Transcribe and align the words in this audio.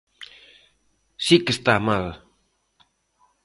Si 1.25 1.37
que 1.43 1.51
está 1.55 1.75
mal. 1.89 2.05